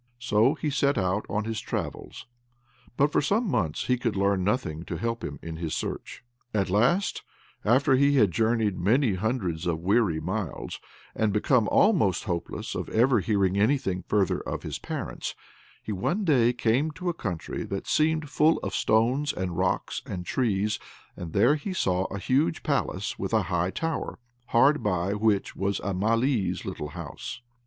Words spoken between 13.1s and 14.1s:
hearing anything